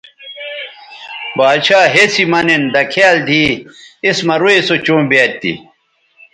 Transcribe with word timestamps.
باڇھا 1.37 1.79
ہسی 1.93 2.23
مہ 2.31 2.39
نِن 2.47 2.63
دکھیال 2.73 3.17
دی 3.27 3.43
اِس 4.05 4.17
مہ 4.27 4.35
روئ 4.41 4.59
سو 4.67 4.75
چوں 4.85 5.01
بیاد 5.09 5.31
تھی 5.41 5.51